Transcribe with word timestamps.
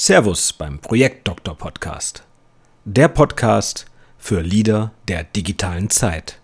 Servus 0.00 0.52
beim 0.52 0.78
Projektdoktor 0.78 1.56
Podcast. 1.56 2.22
Der 2.84 3.08
Podcast 3.08 3.86
für 4.16 4.42
Leader 4.42 4.92
der 5.08 5.24
digitalen 5.24 5.90
Zeit. 5.90 6.40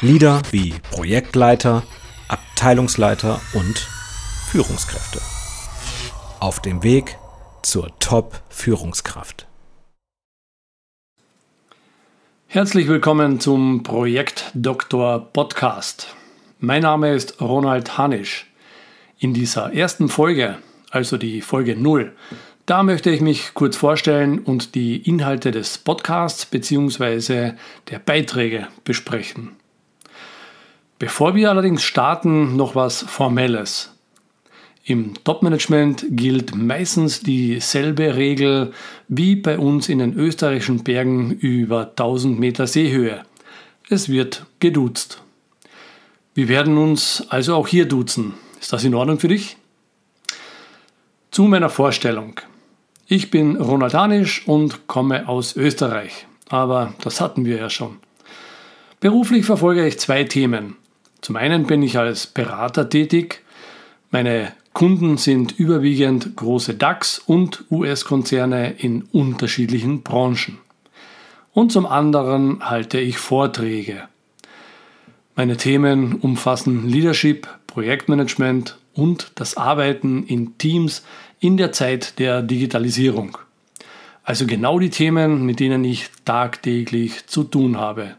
Leader 0.00 0.40
wie 0.50 0.72
Projektleiter, 0.90 1.82
Abteilungsleiter 2.26 3.38
und 3.52 3.86
Führungskräfte. 4.50 5.20
Auf 6.40 6.60
dem 6.60 6.82
Weg 6.82 7.18
zur 7.60 7.90
Top-Führungskraft. 7.98 9.46
Herzlich 12.46 12.88
willkommen 12.88 13.40
zum 13.40 13.82
Projektdoktor 13.82 15.30
Podcast. 15.34 16.16
Mein 16.60 16.80
Name 16.80 17.12
ist 17.12 17.42
Ronald 17.42 17.98
Hanisch. 17.98 18.46
In 19.18 19.34
dieser 19.34 19.74
ersten 19.74 20.08
Folge 20.08 20.56
also 20.90 21.16
die 21.16 21.40
Folge 21.40 21.76
0. 21.76 22.12
Da 22.66 22.82
möchte 22.82 23.10
ich 23.10 23.20
mich 23.20 23.54
kurz 23.54 23.76
vorstellen 23.76 24.38
und 24.38 24.74
die 24.74 24.96
Inhalte 24.96 25.50
des 25.50 25.78
Podcasts 25.78 26.46
bzw. 26.46 27.52
der 27.90 27.98
Beiträge 27.98 28.68
besprechen. 28.84 29.52
Bevor 30.98 31.34
wir 31.34 31.50
allerdings 31.50 31.82
starten, 31.82 32.56
noch 32.56 32.74
was 32.74 33.02
Formelles. 33.02 33.92
Im 34.84 35.14
Topmanagement 35.24 36.04
gilt 36.10 36.54
meistens 36.54 37.20
dieselbe 37.20 38.16
Regel 38.16 38.72
wie 39.08 39.36
bei 39.36 39.58
uns 39.58 39.88
in 39.88 39.98
den 39.98 40.14
österreichischen 40.14 40.84
Bergen 40.84 41.32
über 41.32 41.90
1000 41.90 42.38
Meter 42.38 42.66
Seehöhe. 42.66 43.22
Es 43.88 44.08
wird 44.08 44.46
geduzt. 44.58 45.22
Wir 46.34 46.48
werden 46.48 46.78
uns 46.78 47.26
also 47.28 47.54
auch 47.54 47.68
hier 47.68 47.86
duzen. 47.86 48.34
Ist 48.60 48.72
das 48.72 48.84
in 48.84 48.94
Ordnung 48.94 49.18
für 49.18 49.28
dich? 49.28 49.56
Zu 51.30 51.44
meiner 51.44 51.70
Vorstellung. 51.70 52.40
Ich 53.06 53.30
bin 53.30 53.54
Ronald 53.54 53.94
Hanisch 53.94 54.48
und 54.48 54.88
komme 54.88 55.28
aus 55.28 55.54
Österreich. 55.54 56.26
Aber 56.48 56.94
das 57.02 57.20
hatten 57.20 57.44
wir 57.44 57.56
ja 57.56 57.70
schon. 57.70 57.98
Beruflich 58.98 59.46
verfolge 59.46 59.86
ich 59.86 60.00
zwei 60.00 60.24
Themen. 60.24 60.74
Zum 61.20 61.36
einen 61.36 61.68
bin 61.68 61.84
ich 61.84 61.96
als 61.96 62.26
Berater 62.26 62.88
tätig. 62.88 63.44
Meine 64.10 64.52
Kunden 64.72 65.18
sind 65.18 65.56
überwiegend 65.56 66.34
große 66.34 66.74
DAX- 66.74 67.20
und 67.20 67.64
US-Konzerne 67.70 68.72
in 68.78 69.02
unterschiedlichen 69.12 70.02
Branchen. 70.02 70.58
Und 71.52 71.70
zum 71.70 71.86
anderen 71.86 72.68
halte 72.68 72.98
ich 72.98 73.18
Vorträge. 73.18 74.02
Meine 75.36 75.56
Themen 75.56 76.16
umfassen 76.16 76.88
Leadership, 76.88 77.46
Projektmanagement 77.68 78.79
und 78.94 79.32
das 79.36 79.56
Arbeiten 79.56 80.24
in 80.24 80.58
Teams 80.58 81.04
in 81.38 81.56
der 81.56 81.72
Zeit 81.72 82.18
der 82.18 82.42
Digitalisierung. 82.42 83.38
Also 84.22 84.46
genau 84.46 84.78
die 84.78 84.90
Themen, 84.90 85.44
mit 85.46 85.60
denen 85.60 85.84
ich 85.84 86.10
tagtäglich 86.24 87.26
zu 87.26 87.44
tun 87.44 87.78
habe. 87.78 88.16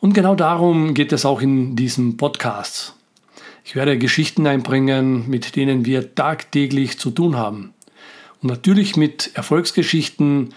Und 0.00 0.14
genau 0.14 0.34
darum 0.34 0.94
geht 0.94 1.12
es 1.12 1.26
auch 1.26 1.42
in 1.42 1.76
diesem 1.76 2.16
Podcast. 2.16 2.94
Ich 3.64 3.76
werde 3.76 3.98
Geschichten 3.98 4.46
einbringen, 4.46 5.28
mit 5.28 5.56
denen 5.56 5.84
wir 5.84 6.14
tagtäglich 6.14 6.98
zu 6.98 7.10
tun 7.10 7.36
haben. 7.36 7.74
Und 8.40 8.48
natürlich 8.48 8.96
mit 8.96 9.32
Erfolgsgeschichten, 9.34 10.54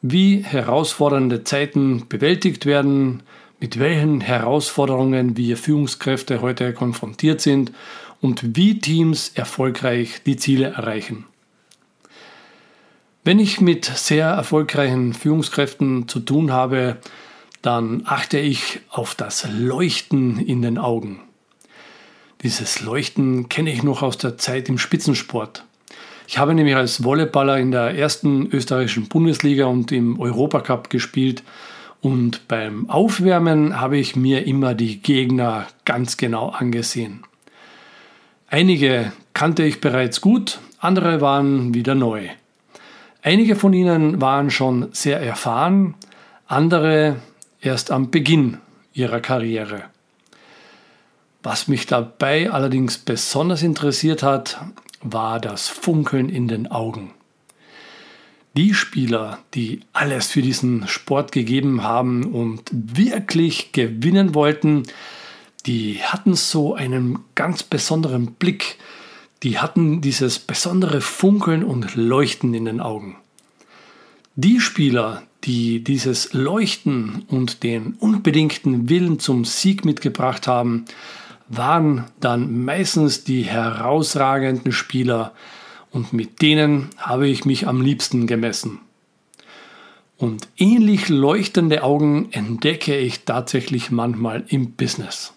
wie 0.00 0.42
herausfordernde 0.42 1.44
Zeiten 1.44 2.04
bewältigt 2.08 2.64
werden, 2.64 3.22
mit 3.60 3.78
welchen 3.78 4.20
Herausforderungen 4.20 5.36
wir 5.36 5.56
Führungskräfte 5.56 6.40
heute 6.40 6.72
konfrontiert 6.72 7.40
sind 7.40 7.72
und 8.20 8.56
wie 8.56 8.78
Teams 8.78 9.30
erfolgreich 9.34 10.22
die 10.24 10.36
Ziele 10.36 10.68
erreichen. 10.68 11.26
Wenn 13.24 13.40
ich 13.40 13.60
mit 13.60 13.84
sehr 13.84 14.28
erfolgreichen 14.28 15.12
Führungskräften 15.12 16.06
zu 16.06 16.20
tun 16.20 16.52
habe, 16.52 16.98
dann 17.62 18.02
achte 18.04 18.38
ich 18.38 18.80
auf 18.88 19.16
das 19.16 19.48
Leuchten 19.52 20.38
in 20.38 20.62
den 20.62 20.78
Augen. 20.78 21.20
Dieses 22.42 22.80
Leuchten 22.80 23.48
kenne 23.48 23.72
ich 23.72 23.82
noch 23.82 24.02
aus 24.02 24.18
der 24.18 24.38
Zeit 24.38 24.68
im 24.68 24.78
Spitzensport. 24.78 25.64
Ich 26.28 26.38
habe 26.38 26.54
nämlich 26.54 26.76
als 26.76 27.02
Volleyballer 27.02 27.58
in 27.58 27.70
der 27.70 27.96
ersten 27.96 28.46
österreichischen 28.46 29.08
Bundesliga 29.08 29.66
und 29.66 29.90
im 29.90 30.20
Europacup 30.20 30.90
gespielt 30.90 31.42
und 32.00 32.46
beim 32.46 32.88
Aufwärmen 32.88 33.80
habe 33.80 33.98
ich 33.98 34.14
mir 34.14 34.46
immer 34.46 34.74
die 34.74 35.02
Gegner 35.02 35.66
ganz 35.84 36.16
genau 36.16 36.50
angesehen. 36.50 37.24
Einige 38.48 39.12
kannte 39.34 39.64
ich 39.64 39.80
bereits 39.80 40.20
gut, 40.20 40.60
andere 40.78 41.20
waren 41.20 41.74
wieder 41.74 41.96
neu. 41.96 42.28
Einige 43.22 43.56
von 43.56 43.72
ihnen 43.72 44.20
waren 44.20 44.50
schon 44.50 44.88
sehr 44.92 45.20
erfahren, 45.20 45.94
andere 46.46 47.16
erst 47.60 47.90
am 47.90 48.12
Beginn 48.12 48.58
ihrer 48.92 49.20
Karriere. 49.20 49.82
Was 51.42 51.66
mich 51.66 51.86
dabei 51.86 52.50
allerdings 52.50 52.98
besonders 52.98 53.62
interessiert 53.62 54.22
hat, 54.22 54.60
war 55.00 55.40
das 55.40 55.66
Funkeln 55.66 56.28
in 56.28 56.46
den 56.46 56.70
Augen. 56.70 57.10
Die 58.56 58.74
Spieler, 58.74 59.40
die 59.54 59.80
alles 59.92 60.28
für 60.28 60.40
diesen 60.40 60.86
Sport 60.86 61.32
gegeben 61.32 61.82
haben 61.82 62.32
und 62.32 62.70
wirklich 62.72 63.72
gewinnen 63.72 64.34
wollten, 64.34 64.84
die 65.66 66.02
hatten 66.02 66.34
so 66.34 66.74
einen 66.74 67.18
ganz 67.34 67.62
besonderen 67.62 68.32
Blick, 68.32 68.78
die 69.42 69.58
hatten 69.58 70.00
dieses 70.00 70.38
besondere 70.38 71.00
Funkeln 71.00 71.64
und 71.64 71.96
Leuchten 71.96 72.54
in 72.54 72.64
den 72.64 72.80
Augen. 72.80 73.16
Die 74.36 74.60
Spieler, 74.60 75.22
die 75.44 75.82
dieses 75.82 76.32
Leuchten 76.32 77.24
und 77.28 77.62
den 77.62 77.94
unbedingten 77.94 78.88
Willen 78.88 79.18
zum 79.18 79.44
Sieg 79.44 79.84
mitgebracht 79.84 80.46
haben, 80.46 80.84
waren 81.48 82.04
dann 82.20 82.64
meistens 82.64 83.24
die 83.24 83.42
herausragenden 83.42 84.72
Spieler 84.72 85.32
und 85.90 86.12
mit 86.12 86.42
denen 86.42 86.90
habe 86.96 87.28
ich 87.28 87.44
mich 87.44 87.66
am 87.66 87.80
liebsten 87.80 88.26
gemessen. 88.26 88.80
Und 90.18 90.48
ähnlich 90.56 91.08
leuchtende 91.08 91.82
Augen 91.82 92.28
entdecke 92.32 92.96
ich 92.96 93.24
tatsächlich 93.24 93.90
manchmal 93.90 94.44
im 94.48 94.72
Business. 94.72 95.35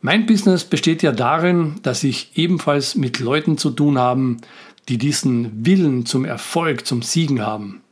Mein 0.00 0.26
Business 0.26 0.64
besteht 0.64 1.02
ja 1.02 1.12
darin, 1.12 1.76
dass 1.82 2.04
ich 2.04 2.30
ebenfalls 2.36 2.94
mit 2.94 3.18
Leuten 3.18 3.58
zu 3.58 3.70
tun 3.70 3.98
habe, 3.98 4.36
die 4.88 4.96
diesen 4.96 5.66
Willen 5.66 6.06
zum 6.06 6.24
Erfolg, 6.24 6.86
zum 6.86 7.02
Siegen 7.02 7.42
haben. 7.42 7.82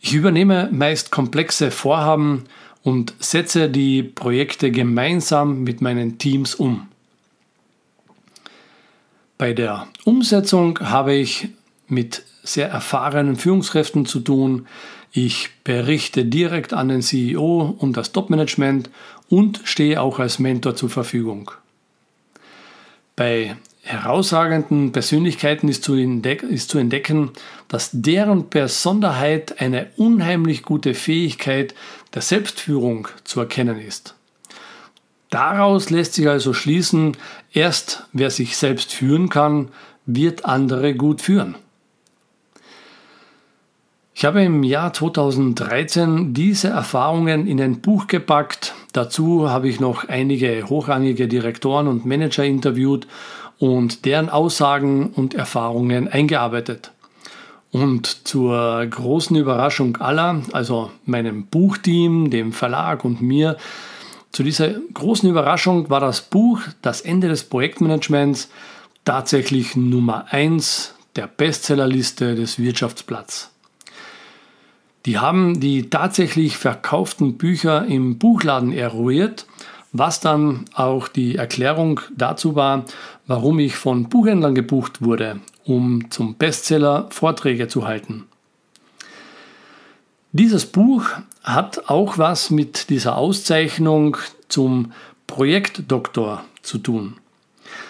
Ich 0.00 0.14
übernehme 0.14 0.68
meist 0.72 1.10
komplexe 1.10 1.70
Vorhaben 1.70 2.44
und 2.82 3.14
setze 3.18 3.68
die 3.68 4.02
Projekte 4.02 4.70
gemeinsam 4.70 5.62
mit 5.64 5.80
meinen 5.80 6.18
Teams 6.18 6.54
um. 6.54 6.88
Bei 9.36 9.52
der 9.52 9.88
Umsetzung 10.04 10.78
habe 10.80 11.14
ich 11.14 11.48
mit 11.88 12.22
sehr 12.42 12.68
erfahrenen 12.68 13.36
Führungskräften 13.36 14.06
zu 14.06 14.20
tun. 14.20 14.66
Ich 15.12 15.50
berichte 15.64 16.24
direkt 16.24 16.72
an 16.72 16.88
den 16.88 17.02
CEO 17.02 17.74
und 17.78 17.96
das 17.96 18.12
Top-Management 18.12 18.90
und 19.30 19.62
stehe 19.64 20.00
auch 20.00 20.18
als 20.18 20.38
Mentor 20.38 20.76
zur 20.76 20.90
Verfügung. 20.90 21.50
Bei 23.16 23.56
herausragenden 23.82 24.92
Persönlichkeiten 24.92 25.68
ist 25.68 25.84
zu, 25.84 25.94
ist 25.94 26.68
zu, 26.70 26.78
entdecken, 26.78 27.30
dass 27.68 27.90
deren 27.92 28.50
Besonderheit 28.50 29.60
eine 29.60 29.88
unheimlich 29.96 30.62
gute 30.62 30.94
Fähigkeit 30.94 31.74
der 32.14 32.22
Selbstführung 32.22 33.08
zu 33.24 33.40
erkennen 33.40 33.80
ist. 33.80 34.14
Daraus 35.30 35.90
lässt 35.90 36.14
sich 36.14 36.28
also 36.28 36.52
schließen, 36.52 37.16
erst 37.52 38.04
wer 38.12 38.30
sich 38.30 38.56
selbst 38.56 38.92
führen 38.92 39.28
kann, 39.28 39.68
wird 40.04 40.44
andere 40.44 40.94
gut 40.94 41.22
führen. 41.22 41.54
Ich 44.12 44.24
habe 44.24 44.42
im 44.42 44.64
Jahr 44.64 44.92
2013 44.92 46.34
diese 46.34 46.68
Erfahrungen 46.68 47.46
in 47.46 47.60
ein 47.60 47.80
Buch 47.80 48.06
gepackt. 48.06 48.74
Dazu 48.92 49.48
habe 49.48 49.68
ich 49.68 49.80
noch 49.80 50.08
einige 50.08 50.68
hochrangige 50.68 51.28
Direktoren 51.28 51.86
und 51.86 52.06
Manager 52.06 52.44
interviewt 52.44 53.06
und 53.58 54.04
deren 54.04 54.28
Aussagen 54.28 55.12
und 55.14 55.34
Erfahrungen 55.34 56.08
eingearbeitet. 56.08 56.92
Und 57.72 58.26
zur 58.26 58.84
großen 58.84 59.36
Überraschung 59.36 59.96
aller, 59.98 60.42
also 60.52 60.90
meinem 61.04 61.46
Buchteam, 61.46 62.30
dem 62.30 62.52
Verlag 62.52 63.04
und 63.04 63.22
mir, 63.22 63.56
zu 64.32 64.42
dieser 64.42 64.70
großen 64.70 65.28
Überraschung 65.28 65.90
war 65.90 66.00
das 66.00 66.20
Buch 66.20 66.60
Das 66.82 67.00
Ende 67.00 67.28
des 67.28 67.44
Projektmanagements 67.44 68.48
tatsächlich 69.04 69.76
Nummer 69.76 70.26
1 70.30 70.94
der 71.16 71.26
Bestsellerliste 71.26 72.34
des 72.34 72.58
Wirtschaftsblatts. 72.58 73.49
Die 75.06 75.18
haben 75.18 75.60
die 75.60 75.88
tatsächlich 75.88 76.56
verkauften 76.56 77.38
Bücher 77.38 77.86
im 77.86 78.18
Buchladen 78.18 78.72
eruiert 78.72 79.46
was 79.92 80.20
dann 80.20 80.66
auch 80.74 81.08
die 81.08 81.36
Erklärung 81.36 82.00
dazu 82.16 82.54
war, 82.54 82.84
warum 83.26 83.58
ich 83.58 83.76
von 83.76 84.08
Buchhändlern 84.08 84.54
gebucht 84.54 85.02
wurde, 85.02 85.40
um 85.64 86.10
zum 86.10 86.34
Bestseller 86.36 87.08
Vorträge 87.10 87.68
zu 87.68 87.86
halten. 87.86 88.26
Dieses 90.32 90.66
Buch 90.66 91.06
hat 91.42 91.88
auch 91.90 92.18
was 92.18 92.50
mit 92.50 92.90
dieser 92.90 93.16
Auszeichnung 93.16 94.16
zum 94.48 94.92
Projektdoktor 95.26 96.44
zu 96.62 96.78
tun. 96.78 97.16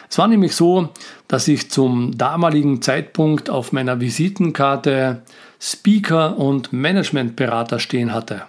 Es 0.09 0.19
war 0.19 0.29
nämlich 0.29 0.55
so, 0.55 0.89
dass 1.29 1.49
ich 1.49 1.71
zum 1.71 2.17
damaligen 2.19 2.83
Zeitpunkt 2.83 3.49
auf 3.49 3.73
meiner 3.73 4.01
Visitenkarte 4.01 5.23
Speaker 5.61 6.39
und 6.39 6.73
Managementberater 6.73 7.79
stehen 7.79 8.13
hatte. 8.13 8.43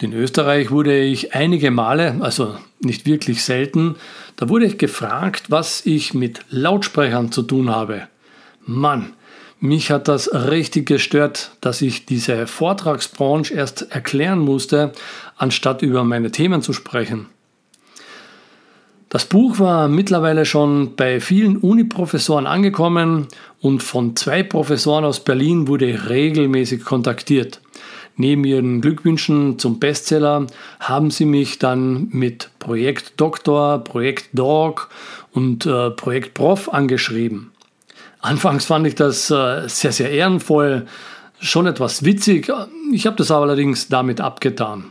In 0.00 0.12
Österreich 0.12 0.70
wurde 0.70 0.98
ich 1.00 1.34
einige 1.34 1.72
Male, 1.72 2.16
also 2.20 2.56
nicht 2.80 3.04
wirklich 3.04 3.42
selten, 3.42 3.96
da 4.36 4.48
wurde 4.48 4.66
ich 4.66 4.78
gefragt, 4.78 5.50
was 5.50 5.84
ich 5.84 6.14
mit 6.14 6.40
Lautsprechern 6.50 7.32
zu 7.32 7.42
tun 7.42 7.68
habe. 7.68 8.06
Mann, 8.64 9.14
mich 9.58 9.90
hat 9.90 10.06
das 10.06 10.32
richtig 10.32 10.86
gestört, 10.86 11.50
dass 11.60 11.82
ich 11.82 12.06
diese 12.06 12.46
Vortragsbranche 12.46 13.54
erst 13.54 13.90
erklären 13.90 14.38
musste, 14.38 14.92
anstatt 15.36 15.82
über 15.82 16.04
meine 16.04 16.30
Themen 16.30 16.62
zu 16.62 16.72
sprechen. 16.72 17.26
Das 19.08 19.24
Buch 19.24 19.58
war 19.58 19.88
mittlerweile 19.88 20.44
schon 20.44 20.94
bei 20.94 21.20
vielen 21.20 21.56
Uniprofessoren 21.56 22.46
angekommen 22.46 23.28
und 23.60 23.82
von 23.82 24.14
zwei 24.16 24.42
Professoren 24.42 25.06
aus 25.06 25.24
Berlin 25.24 25.66
wurde 25.66 26.10
regelmäßig 26.10 26.84
kontaktiert. 26.84 27.60
Neben 28.16 28.44
ihren 28.44 28.80
Glückwünschen 28.82 29.58
zum 29.58 29.78
Bestseller 29.78 30.46
haben 30.80 31.10
sie 31.10 31.24
mich 31.24 31.58
dann 31.58 32.08
mit 32.10 32.50
Projekt 32.58 33.18
Doktor, 33.18 33.78
Projekt 33.78 34.30
Dog 34.32 34.90
und 35.32 35.64
äh, 35.64 35.90
Projekt 35.90 36.34
Prof 36.34 36.68
angeschrieben. 36.68 37.52
Anfangs 38.20 38.66
fand 38.66 38.86
ich 38.88 38.96
das 38.96 39.30
äh, 39.30 39.68
sehr, 39.68 39.92
sehr 39.92 40.10
ehrenvoll, 40.10 40.86
schon 41.40 41.66
etwas 41.66 42.04
witzig. 42.04 42.52
Ich 42.92 43.06
habe 43.06 43.16
das 43.16 43.30
allerdings 43.30 43.88
damit 43.88 44.20
abgetan. 44.20 44.90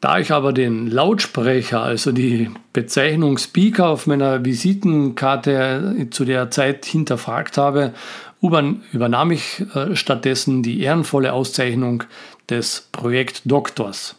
Da 0.00 0.20
ich 0.20 0.30
aber 0.30 0.52
den 0.52 0.86
Lautsprecher, 0.86 1.82
also 1.82 2.12
die 2.12 2.50
Bezeichnung 2.72 3.36
Speaker 3.36 3.88
auf 3.88 4.06
meiner 4.06 4.44
Visitenkarte 4.44 6.06
zu 6.10 6.24
der 6.24 6.52
Zeit 6.52 6.84
hinterfragt 6.84 7.58
habe, 7.58 7.94
übernahm 8.40 9.32
ich 9.32 9.64
äh, 9.74 9.96
stattdessen 9.96 10.62
die 10.62 10.80
ehrenvolle 10.82 11.32
Auszeichnung 11.32 12.04
des 12.48 12.88
Projektdoktors. 12.92 14.14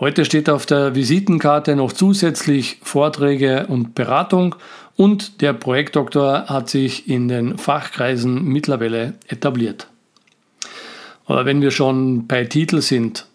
Heute 0.00 0.24
steht 0.24 0.50
auf 0.50 0.66
der 0.66 0.96
Visitenkarte 0.96 1.76
noch 1.76 1.92
zusätzlich 1.92 2.80
Vorträge 2.82 3.66
und 3.68 3.94
Beratung 3.94 4.56
und 4.96 5.40
der 5.42 5.52
Projektdoktor 5.52 6.46
hat 6.48 6.68
sich 6.68 7.08
in 7.08 7.28
den 7.28 7.56
Fachkreisen 7.56 8.42
mittlerweile 8.44 9.14
etabliert. 9.28 9.86
Aber 11.24 11.44
wenn 11.44 11.62
wir 11.62 11.70
schon 11.70 12.26
bei 12.26 12.44
Titel 12.44 12.82
sind, 12.82 13.26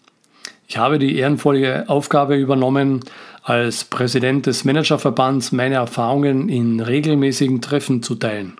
ich 0.68 0.76
habe 0.76 0.98
die 0.98 1.16
ehrenvolle 1.16 1.88
Aufgabe 1.88 2.36
übernommen, 2.36 3.00
als 3.42 3.84
Präsident 3.84 4.46
des 4.46 4.64
Managerverbands 4.64 5.52
meine 5.52 5.74
Erfahrungen 5.76 6.48
in 6.48 6.80
regelmäßigen 6.80 7.60
Treffen 7.60 8.02
zu 8.02 8.14
teilen. 8.14 8.56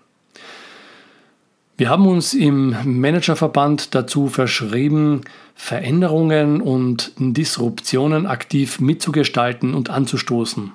Wir 1.76 1.88
haben 1.88 2.06
uns 2.06 2.34
im 2.34 2.76
Managerverband 2.84 3.94
dazu 3.94 4.28
verschrieben, 4.28 5.22
Veränderungen 5.54 6.60
und 6.60 7.12
Disruptionen 7.18 8.26
aktiv 8.26 8.78
mitzugestalten 8.78 9.74
und 9.74 9.90
anzustoßen. 9.90 10.72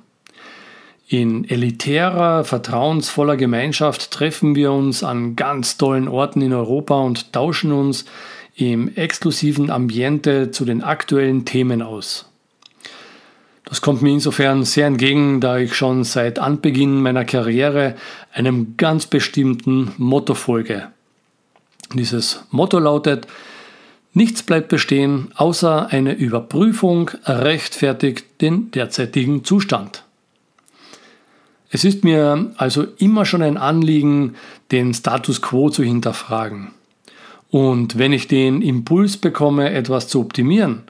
In 1.09 1.50
elitärer, 1.50 2.44
vertrauensvoller 2.44 3.38
Gemeinschaft 3.38 4.12
treffen 4.12 4.56
wir 4.56 4.74
uns 4.74 5.03
an 5.03 5.38
ganz 5.38 5.77
tollen 5.77 6.09
Orten 6.09 6.41
in 6.41 6.51
Europa 6.51 7.00
und 7.00 7.31
tauschen 7.31 7.71
uns 7.71 8.03
im 8.57 8.95
exklusiven 8.95 9.69
Ambiente 9.69 10.50
zu 10.51 10.65
den 10.65 10.83
aktuellen 10.83 11.45
Themen 11.45 11.83
aus. 11.83 12.25
Das 13.65 13.81
kommt 13.81 14.01
mir 14.01 14.12
insofern 14.12 14.63
sehr 14.63 14.88
entgegen, 14.88 15.42
da 15.42 15.57
ich 15.57 15.75
schon 15.75 16.04
seit 16.04 16.39
Anbeginn 16.39 17.01
meiner 17.01 17.24
Karriere 17.24 17.95
einem 18.33 18.75
ganz 18.77 19.06
bestimmten 19.06 19.92
Motto 19.98 20.33
folge. 20.33 20.88
Dieses 21.94 22.44
Motto 22.50 22.80
lautet, 22.80 23.27
nichts 24.13 24.42
bleibt 24.42 24.69
bestehen, 24.69 25.30
außer 25.36 25.88
eine 25.92 26.13
Überprüfung 26.13 27.12
rechtfertigt 27.25 28.42
den 28.42 28.71
derzeitigen 28.71 29.44
Zustand. 29.44 30.03
Es 31.69 31.83
ist 31.83 32.03
mir 32.03 32.53
also 32.57 32.88
immer 32.98 33.25
schon 33.25 33.44
ein 33.44 33.57
Anliegen, 33.57 34.36
den 34.71 34.94
Status 34.94 35.42
quo 35.42 35.69
zu 35.69 35.83
hinterfragen. 35.83 36.71
Und 37.49 37.97
wenn 37.97 38.13
ich 38.13 38.27
den 38.27 38.61
Impuls 38.61 39.17
bekomme, 39.17 39.71
etwas 39.71 40.07
zu 40.07 40.19
optimieren, 40.19 40.83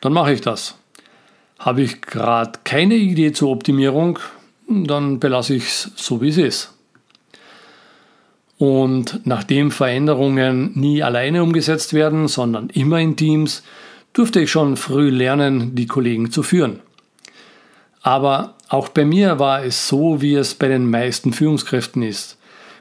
dann 0.00 0.12
mache 0.12 0.32
ich 0.32 0.40
das. 0.40 0.78
Habe 1.58 1.82
ich 1.82 2.00
gerade 2.00 2.58
keine 2.64 2.94
Idee 2.94 3.32
zur 3.32 3.50
Optimierung, 3.50 4.18
dann 4.68 5.18
belasse 5.18 5.54
ich 5.54 5.64
es 5.64 5.90
so, 5.96 6.20
wie 6.20 6.28
es 6.28 6.38
ist. 6.38 6.72
Und 8.58 9.20
nachdem 9.24 9.70
Veränderungen 9.70 10.72
nie 10.74 11.02
alleine 11.02 11.42
umgesetzt 11.42 11.92
werden, 11.92 12.28
sondern 12.28 12.70
immer 12.70 13.00
in 13.00 13.16
Teams, 13.16 13.62
durfte 14.12 14.40
ich 14.40 14.50
schon 14.50 14.76
früh 14.76 15.10
lernen, 15.10 15.74
die 15.74 15.86
Kollegen 15.86 16.30
zu 16.30 16.42
führen. 16.42 16.80
Aber 18.00 18.54
auch 18.68 18.88
bei 18.88 19.04
mir 19.04 19.38
war 19.38 19.62
es 19.62 19.88
so, 19.88 20.22
wie 20.22 20.34
es 20.34 20.54
bei 20.54 20.68
den 20.68 20.88
meisten 20.88 21.32
Führungskräften 21.32 22.02
ist. 22.02 22.38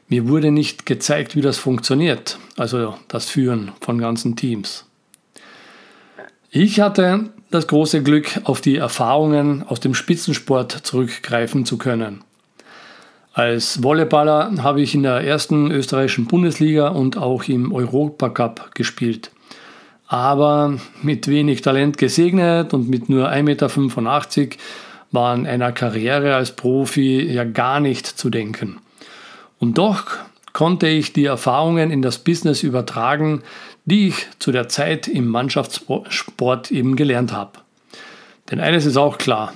Mir 0.08 0.28
wurde 0.28 0.52
nicht 0.52 0.86
gezeigt, 0.86 1.36
wie 1.36 1.42
das 1.42 1.58
funktioniert, 1.58 2.38
also 2.58 2.96
das 3.08 3.30
Führen 3.30 3.72
von 3.82 3.98
ganzen 3.98 4.36
Teams. 4.36 4.86
Ich 6.52 6.80
hatte 6.80 7.32
das 7.50 7.68
große 7.68 8.04
Glück, 8.04 8.40
auf 8.44 8.62
die 8.62 8.78
Erfahrungen 8.78 9.64
aus 9.64 9.80
dem 9.80 9.94
Spitzensport 9.94 10.72
zurückgreifen 10.72 11.66
zu 11.66 11.78
können. 11.78 12.24
Als 13.34 13.82
Volleyballer 13.84 14.64
habe 14.64 14.82
ich 14.82 14.96
in 14.96 15.04
der 15.04 15.22
ersten 15.22 15.72
österreichischen 15.72 16.26
Bundesliga 16.26 16.90
und 16.90 17.18
auch 17.18 17.44
im 17.46 17.74
Europacup 17.74 18.74
gespielt. 18.76 19.32
Aber 20.08 20.78
mit 21.02 21.28
wenig 21.28 21.62
Talent 21.62 21.98
gesegnet 21.98 22.74
und 22.74 22.90
mit 22.90 23.10
nur 23.10 23.30
1,85 23.30 23.44
Meter 23.44 24.58
war 25.12 25.34
an 25.34 25.48
einer 25.48 25.72
Karriere 25.72 26.36
als 26.36 26.52
Profi 26.56 27.24
ja 27.24 27.44
gar 27.44 27.80
nicht 27.80 28.06
zu 28.06 28.30
denken. 28.30 28.78
Und 29.66 29.80
doch 29.80 30.06
konnte 30.54 30.88
ich 30.88 31.12
die 31.12 31.26
Erfahrungen 31.26 31.90
in 31.90 32.04
das 32.04 32.20
Business 32.20 32.62
übertragen, 32.62 33.42
die 33.86 34.10
ich 34.10 34.28
zu 34.38 34.52
der 34.52 34.70
Zeit 34.70 35.08
im 35.08 35.28
Mannschaftssport 35.28 36.70
eben 36.70 36.96
gelernt 36.96 37.34
habe. 37.34 37.54
Denn 38.52 38.60
eines 38.60 38.86
ist 38.86 38.96
auch 38.96 39.18
klar, 39.18 39.56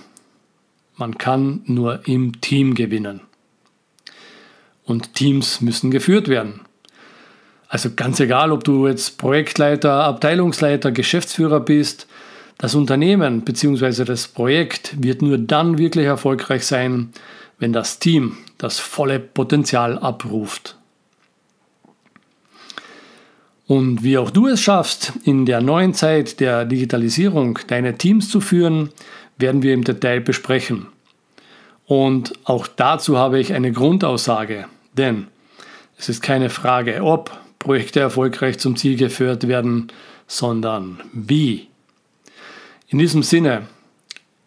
man 0.98 1.20
kann 1.20 1.62
nur 1.66 2.08
im 2.08 2.42
Team 2.42 2.74
gewinnen. 2.74 3.22
Und 4.84 5.14
Teams 5.14 5.62
müssen 5.62 5.92
geführt 5.92 6.28
werden. 6.28 6.62
Also 7.68 7.92
ganz 7.96 8.20
egal, 8.20 8.52
ob 8.52 8.64
du 8.64 8.88
jetzt 8.88 9.20
Projektleiter, 9.20 10.06
Abteilungsleiter, 10.06 10.92
Geschäftsführer 10.92 11.60
bist, 11.60 12.08
das 12.58 12.74
Unternehmen 12.74 13.42
bzw. 13.42 14.06
das 14.06 14.28
Projekt 14.28 15.04
wird 15.04 15.22
nur 15.22 15.38
dann 15.38 15.78
wirklich 15.78 16.08
erfolgreich 16.08 16.66
sein, 16.66 17.14
wenn 17.60 17.74
das 17.74 18.00
Team 18.00 18.38
das 18.58 18.80
volle 18.80 19.20
Potenzial 19.20 20.00
abruft. 20.00 20.78
Und 23.68 24.04
wie 24.04 24.18
auch 24.18 24.32
du 24.32 24.48
es 24.48 24.62
schaffst, 24.62 25.14
in 25.26 25.46
der 25.46 25.62
neuen 25.62 25.94
Zeit 25.94 26.40
der 26.40 26.66
Digitalisierung 26.66 27.60
deine 27.68 27.98
Teams 27.98 28.30
zu 28.30 28.42
führen, 28.42 28.90
werden 29.38 29.62
wir 29.62 29.74
im 29.74 29.84
Detail 29.84 30.22
besprechen. 30.22 30.88
Und 31.86 32.34
auch 32.46 32.66
dazu 32.68 33.18
habe 33.18 33.40
ich 33.40 33.54
eine 33.54 33.72
Grundaussage, 33.72 34.66
denn 34.94 35.28
es 35.98 36.10
ist 36.10 36.22
keine 36.22 36.50
Frage, 36.50 37.04
ob 37.04 37.32
Projekte 37.60 38.00
erfolgreich 38.00 38.58
zum 38.58 38.76
Ziel 38.76 38.96
geführt 38.96 39.48
werden, 39.48 39.92
sondern 40.28 41.02
wie. 41.14 41.68
In 42.88 42.98
diesem 42.98 43.22
Sinne, 43.22 43.64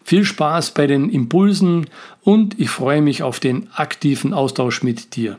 viel 0.04 0.24
Spaß 0.24 0.72
bei 0.72 0.86
den 0.86 1.10
Impulsen 1.10 1.86
und 2.22 2.58
ich 2.58 2.70
freue 2.70 3.02
mich 3.02 3.22
auf 3.22 3.40
den 3.40 3.68
aktiven 3.74 4.34
Austausch 4.34 4.82
mit 4.82 5.16
dir. 5.16 5.38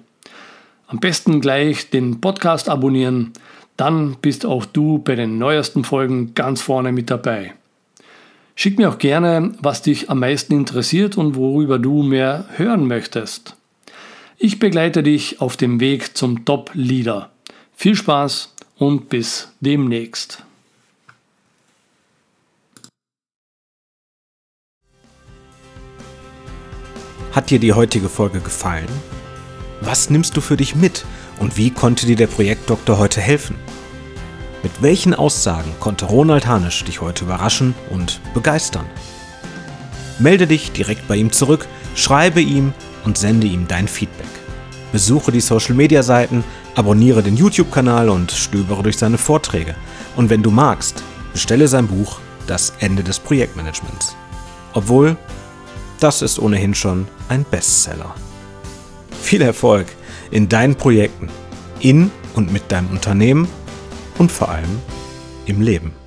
Am 0.87 0.99
besten 0.99 1.41
gleich 1.41 1.89
den 1.89 2.21
Podcast 2.21 2.69
abonnieren, 2.69 3.33
dann 3.77 4.17
bist 4.21 4.45
auch 4.45 4.65
du 4.65 4.99
bei 4.99 5.15
den 5.15 5.37
neuesten 5.37 5.83
Folgen 5.83 6.35
ganz 6.35 6.61
vorne 6.61 6.91
mit 6.91 7.09
dabei. 7.09 7.53
Schick 8.55 8.77
mir 8.77 8.89
auch 8.89 8.99
gerne, 8.99 9.53
was 9.59 9.81
dich 9.81 10.09
am 10.09 10.19
meisten 10.19 10.53
interessiert 10.53 11.17
und 11.17 11.35
worüber 11.35 11.79
du 11.79 12.03
mehr 12.03 12.45
hören 12.55 12.87
möchtest. 12.87 13.55
Ich 14.37 14.59
begleite 14.59 15.01
dich 15.01 15.41
auf 15.41 15.57
dem 15.57 15.79
Weg 15.79 16.15
zum 16.15 16.45
Top-Leader. 16.45 17.31
Viel 17.75 17.95
Spaß 17.95 18.53
und 18.77 19.09
bis 19.09 19.51
demnächst. 19.61 20.43
Hat 27.33 27.49
dir 27.49 27.57
die 27.57 27.73
heutige 27.73 28.09
Folge 28.09 28.41
gefallen? 28.41 28.87
Was 29.81 30.11
nimmst 30.11 30.37
du 30.37 30.41
für 30.41 30.55
dich 30.55 30.75
mit 30.75 31.03
und 31.39 31.57
wie 31.57 31.71
konnte 31.71 32.05
dir 32.05 32.15
der 32.15 32.27
Projektdoktor 32.27 32.99
heute 32.99 33.21
helfen? 33.21 33.55
Mit 34.61 34.83
welchen 34.83 35.15
Aussagen 35.15 35.73
konnte 35.79 36.05
Ronald 36.05 36.45
Hanisch 36.45 36.83
dich 36.83 37.01
heute 37.01 37.25
überraschen 37.25 37.73
und 37.89 38.21
begeistern? 38.35 38.85
Melde 40.19 40.45
dich 40.45 40.73
direkt 40.73 41.07
bei 41.07 41.15
ihm 41.15 41.31
zurück, 41.31 41.67
schreibe 41.95 42.39
ihm 42.39 42.71
und 43.03 43.17
sende 43.17 43.47
ihm 43.47 43.67
dein 43.67 43.87
Feedback. 43.87 44.27
Besuche 44.91 45.31
die 45.31 45.41
Social 45.41 45.73
Media 45.73 46.03
Seiten, 46.03 46.43
abonniere 46.75 47.23
den 47.23 47.35
YouTube-Kanal 47.35 48.09
und 48.09 48.31
stöbere 48.31 48.83
durch 48.83 48.99
seine 48.99 49.17
Vorträge. 49.17 49.73
Und 50.15 50.29
wenn 50.29 50.43
du 50.43 50.51
magst, 50.51 51.01
bestelle 51.31 51.67
sein 51.67 51.87
Buch 51.87 52.19
Das 52.45 52.73
Ende 52.79 53.03
des 53.03 53.19
Projektmanagements. 53.19 54.15
Obwohl, 54.73 55.17
das 56.03 56.21
ist 56.21 56.37
ohnehin 56.37 56.75
schon 56.75 57.07
ein 57.29 57.45
Bestseller. 57.49 58.13
Viel 59.21 59.41
Erfolg 59.41 59.87
in 60.31 60.49
deinen 60.49 60.75
Projekten, 60.75 61.29
in 61.79 62.11
und 62.35 62.51
mit 62.51 62.69
deinem 62.73 62.89
Unternehmen 62.89 63.47
und 64.17 64.29
vor 64.29 64.49
allem 64.49 64.81
im 65.45 65.61
Leben. 65.61 66.02